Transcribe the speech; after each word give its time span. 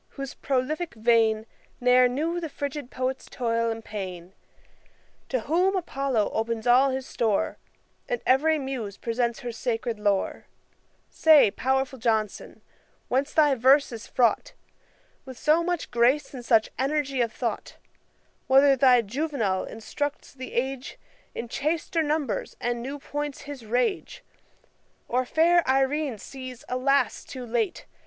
whose 0.17 0.33
prolific 0.33 0.95
vein 0.95 1.45
Ne'er 1.79 2.07
knew 2.07 2.39
the 2.39 2.49
frigid 2.49 2.89
poet's 2.89 3.27
toil 3.27 3.69
and 3.69 3.85
pain; 3.85 4.33
To 5.29 5.41
whom 5.41 5.75
APOLLO 5.77 6.31
opens 6.31 6.65
all 6.65 6.89
his 6.89 7.05
store, 7.05 7.59
And 8.09 8.19
every 8.25 8.57
Muse 8.57 8.97
presents 8.97 9.41
her 9.41 9.51
sacred 9.51 9.99
lore; 9.99 10.47
Say, 11.11 11.51
pow'rful 11.51 11.99
JOHNSON, 11.99 12.63
whence 13.09 13.31
thy 13.31 13.53
verse 13.53 13.91
is 13.91 14.07
fraught 14.07 14.53
With 15.23 15.37
so 15.37 15.63
much 15.63 15.91
grace 15.91 16.33
and 16.33 16.43
such 16.43 16.71
energy 16.79 17.21
of 17.21 17.31
thought; 17.31 17.77
Whether 18.47 18.75
thy 18.75 19.03
JUVENAL 19.03 19.65
instructs 19.65 20.33
the 20.33 20.53
age 20.53 20.97
In 21.35 21.47
chaster 21.47 22.01
numbers, 22.01 22.57
and 22.59 22.81
new 22.81 22.97
points 22.97 23.41
his 23.41 23.67
rage; 23.67 24.23
Or 25.07 25.25
fair 25.25 25.61
IRENE 25.69 26.17
sees, 26.17 26.65
alas! 26.67 27.23
too 27.23 27.45
late. 27.45 27.85